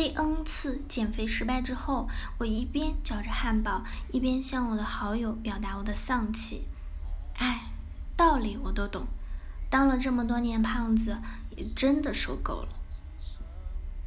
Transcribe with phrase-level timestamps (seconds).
[0.00, 2.08] 第 N 次减肥失败之后，
[2.38, 6.62] 我一边嚼着汉堡，一边向我的好友表达我的丧气。
[7.36, 7.72] 哎，
[8.16, 9.06] 道理我都懂，
[9.68, 11.18] 当了这么多年胖子，
[11.54, 12.68] 也真的受够了。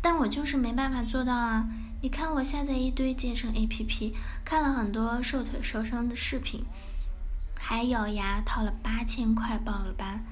[0.01, 1.69] 但我就是没办法做到啊！
[2.01, 6.65] 你看，我下载一堆健身 APP，看了很多瘦腿瘦身的视频，
[7.59, 10.25] 还咬牙掏了八千块报了班，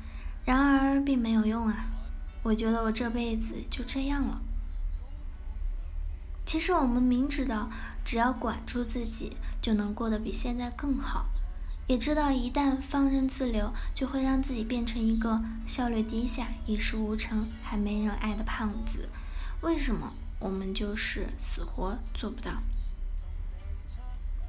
[0.44, 1.86] 然而并没有用啊！
[2.42, 4.42] 我觉得我这辈子就这样了。
[6.52, 7.70] 其实我们明知道，
[8.04, 11.28] 只要管住自己，就能过得比现在更好；
[11.88, 19.08] 也知道一旦放任自流，就会让自己变成一个效率低下、一事无成、还没人爱的胖子。
[19.62, 22.52] 为什么我们就是死活做不到？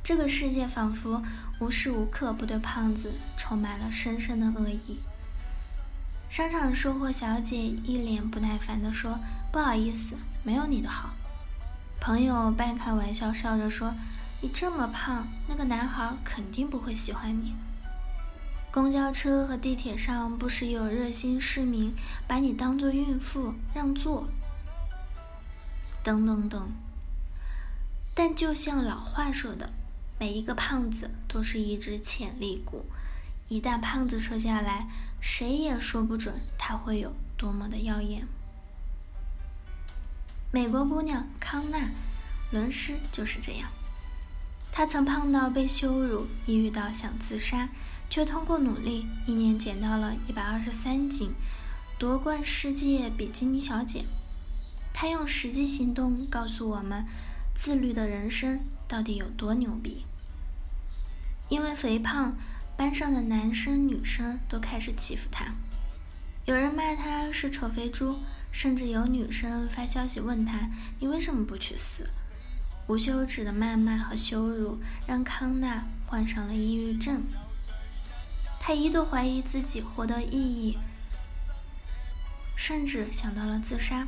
[0.02, 1.22] 这个世界仿佛
[1.60, 4.98] 无时无刻不对胖子充满了深深的恶意。
[6.28, 9.20] 商场的售货小姐一脸不耐烦地说
[9.52, 11.14] ：“不好意思，没有你的好。”
[12.02, 13.94] 朋友半开玩笑笑着说
[14.42, 17.54] ：“你这么胖，那个男孩肯定不会喜欢你。”
[18.72, 21.94] 公交车和地铁上不时有热心市民
[22.26, 24.26] 把你当做孕妇让座，
[26.02, 26.72] 等等等。
[28.16, 29.70] 但就像老话说的，
[30.18, 32.84] 每一个胖子都是一只潜力股，
[33.46, 34.88] 一旦胖子瘦下来，
[35.20, 38.26] 谁也说不准他会有多么的耀眼。
[40.54, 41.78] 美国姑娘康纳·
[42.50, 43.70] 伦斯就是这样。
[44.70, 47.70] 她曾胖到被羞辱，抑郁到想自杀，
[48.10, 51.32] 却通过努力，一年减到了一百二十三斤，
[51.98, 54.04] 夺冠世界比基尼小姐。
[54.92, 57.06] 她用实际行动告诉我们，
[57.54, 60.04] 自律的人生到底有多牛逼。
[61.48, 62.36] 因为肥胖，
[62.76, 65.54] 班上的男生女生都开始欺负她，
[66.44, 68.18] 有人骂她是丑肥猪。
[68.52, 70.70] 甚至有女生发消息问他
[71.00, 72.08] ：“你为什么不去死？”
[72.86, 77.22] 无休止的谩骂和羞辱让康纳患上了抑郁症。
[78.60, 80.78] 他一度怀疑自己活的意义，
[82.56, 84.06] 甚至想到了自杀。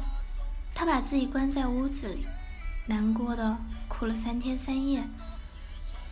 [0.75, 2.27] 他把自己关在屋子里，
[2.87, 3.57] 难过的
[3.89, 5.05] 哭了三天三夜。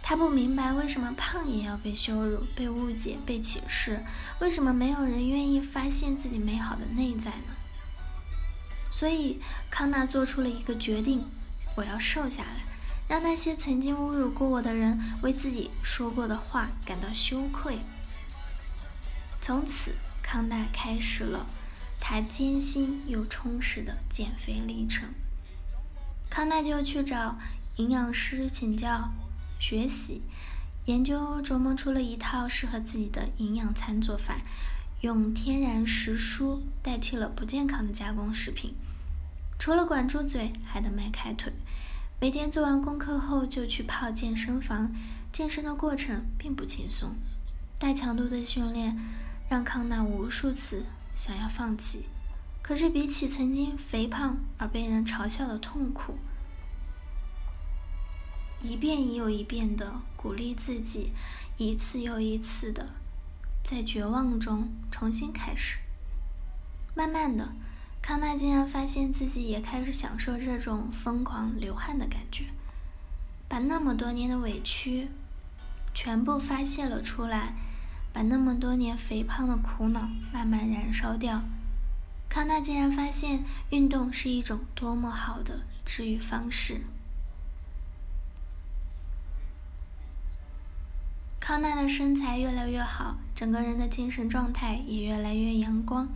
[0.03, 4.04] 他不明白为什么胖也要被羞辱、被误解、被歧视，
[4.41, 7.62] 为什么没有人愿意发现自己美好的内在呢？
[9.02, 11.24] 所以，康纳做出了一个决定：
[11.74, 12.62] 我要瘦下来，
[13.08, 17.80] 让那些曾经侮辱过我的人为自己说过的话感到羞愧。
[19.40, 21.48] 从此，康纳开始了
[21.98, 25.08] 他艰辛又充实的减肥历程。
[26.30, 27.40] 康纳就去找
[27.78, 29.10] 营养师请教
[29.58, 30.22] 学习，
[30.84, 34.36] 研究琢磨出了一套适合自己的营养餐做法。
[35.00, 38.76] 用天然食蔬代替了不健康的加工食品，
[39.62, 41.53] 除了管住嘴，还得迈开腿。
[42.19, 44.93] 每天做完功课后就去泡健身房，
[45.31, 47.15] 健身的过程并不轻松，
[47.78, 48.99] 大强度的训练
[49.49, 52.06] 让康纳无数次想要放弃。
[52.61, 56.19] 可是比起曾经肥胖而被人嘲笑的痛苦，
[58.65, 61.12] 一遍又一遍的鼓励自己，
[61.56, 62.89] 一次又一次的。
[63.62, 65.79] 在绝望中重新开始。
[66.97, 67.53] 慢慢的，
[68.02, 72.46] 康纳竟然发现自己也开始享受这种疯狂流汗的感觉，
[73.48, 75.08] 把那么多年的委屈
[75.94, 77.54] 全部发泄了出来，
[78.12, 81.44] 把那么多年肥胖的苦恼慢慢燃烧掉。
[82.28, 86.80] 康纳竟然发现运动是一种多么好的治愈方式。
[91.38, 96.08] 康纳的身材越来越好，整个人的精神状态也越来越阳光。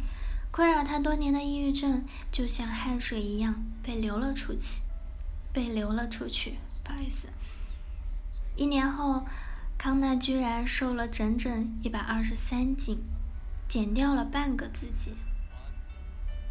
[0.51, 4.81] 困扰他多年的抑郁症就像汗水一样被流了出去，
[5.53, 6.57] 被流了出去。
[6.83, 7.29] 不好意思。
[8.57, 9.27] 一年后，
[9.77, 13.03] 康纳居然瘦了整整一百二十三斤，
[13.69, 15.13] 减掉了半个自己。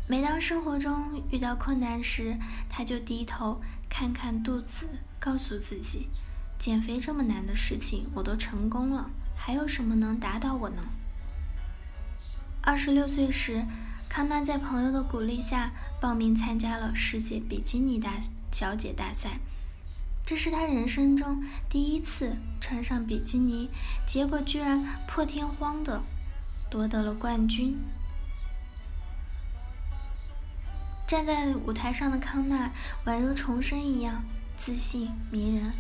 [0.08, 2.38] 每当生活中遇到困难时，
[2.70, 3.60] 他就低头
[3.90, 4.88] 看看肚子，
[5.20, 6.10] 告诉自己。
[6.60, 10.84] 减肥这么难的事情，我都成功了，还有什么能打倒我呢？
[12.66, 13.64] 二十六岁时，
[14.10, 15.72] 康纳在朋友的鼓励下
[16.02, 18.14] 报名参加了世界比基尼大
[18.52, 19.40] 小姐大赛，
[20.26, 23.70] 这是他人生中第一次穿上比基尼，
[24.08, 26.02] 结果居然破天荒的
[26.68, 27.78] 夺得了冠军。
[31.06, 32.72] 站在舞台上的康纳
[33.06, 34.24] 宛如重生一样，
[34.58, 35.72] 自信迷人。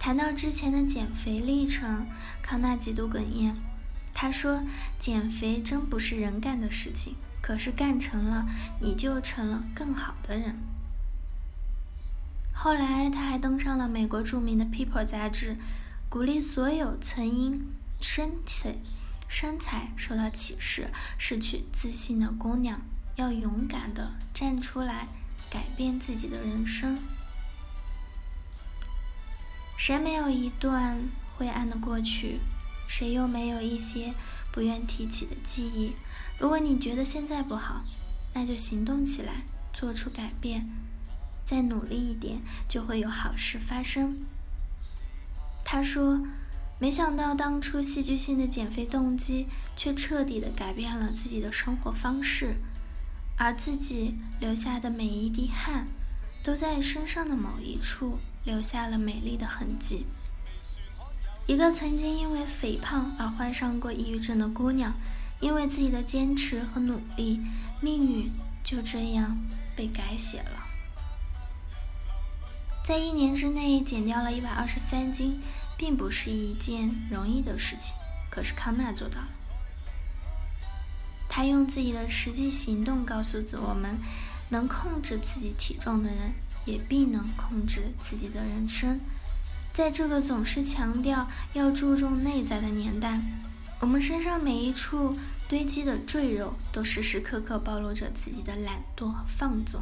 [0.00, 2.04] 谈到之前的减肥历程，
[2.42, 3.54] 康纳几度哽咽。
[4.20, 4.64] 他说
[4.98, 8.48] ：“减肥真不是人干的事情，可是干成了，
[8.80, 10.56] 你就成了更好的人。”
[12.52, 15.56] 后来，他还登上了美国著名的《People》杂志，
[16.08, 17.68] 鼓励所有曾因
[18.00, 18.74] 身材
[19.28, 22.80] 身材受到歧视、失去自信的姑娘，
[23.14, 25.06] 要勇敢的站出来，
[25.48, 26.98] 改变自己的人生。
[29.76, 30.98] 谁没有一段
[31.36, 32.40] 灰暗的过去？
[32.88, 34.12] 谁又没有一些
[34.50, 35.92] 不愿提起的记忆？
[36.40, 37.84] 如果你觉得现在不好，
[38.34, 40.68] 那就行动起来，做出改变，
[41.44, 44.18] 再努力一点，就会有好事发生。
[45.64, 46.26] 他说
[46.80, 49.46] ：“没想到当初戏剧性的减肥动机，
[49.76, 52.56] 却彻底的改变了自己的生活方式，
[53.36, 55.86] 而自己留下的每一滴汗，
[56.42, 60.06] 都在身上的某一处留下了美丽的痕迹。”
[61.48, 64.92] 一个曾经因为肥胖而患上过抑郁症的姑娘，
[65.40, 67.40] 因为自己的坚持和努力，
[67.80, 68.30] 命运
[68.62, 69.38] 就这样
[69.74, 70.66] 被改写了。
[72.84, 75.40] 在一年之内减掉了一百二十三斤，
[75.78, 77.94] 并不是一件容易的事情，
[78.30, 79.28] 可是康纳做到了。
[81.30, 83.98] 他用自己的实际行动告诉着我们：
[84.50, 86.34] 能控制自己体重的人，
[86.66, 89.00] 也必能控制自己的人生。
[89.78, 93.20] 在这个总是强调要注重内在的年代，
[93.78, 95.16] 我们身上每一处
[95.48, 99.80] 堆积的赘肉，都时时刻刻暴露着自己的懒惰和放纵。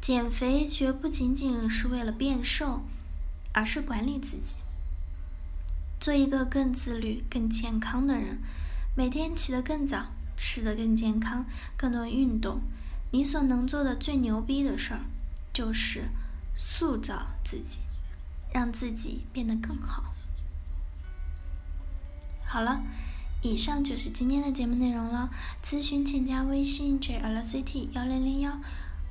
[0.00, 2.80] 减肥绝不仅仅是为了变瘦，
[3.52, 4.56] 而是管理自己，
[6.00, 8.38] 做一个更自律、更健康的人。
[8.96, 11.44] 每天起得更早，吃得更健康，
[11.76, 12.62] 更多运动。
[13.10, 15.00] 你所能做的最牛逼的事儿，
[15.52, 16.04] 就是
[16.56, 17.80] 塑造自己。
[18.52, 20.14] 让自己变得更好。
[22.44, 22.82] 好了，
[23.42, 25.30] 以上就是今天的节目内容了。
[25.62, 28.60] 咨询请加微信 jlct 幺零零幺，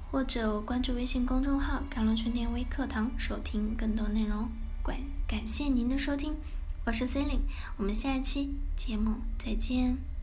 [0.10, 4.50] 或者关注微信公众号“甘露春天微课堂”，收听更多内容。
[4.84, 4.98] 感
[5.28, 6.36] 感谢您的收听，
[6.86, 7.42] 我是 c e l i n e
[7.78, 10.15] 我们下一期节目再见。